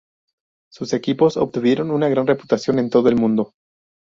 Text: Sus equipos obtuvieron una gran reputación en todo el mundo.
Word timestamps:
Sus 0.71 0.93
equipos 0.93 1.37
obtuvieron 1.37 1.91
una 1.91 2.09
gran 2.09 2.25
reputación 2.25 2.79
en 2.79 2.89
todo 2.89 3.07
el 3.09 3.17
mundo. 3.17 3.53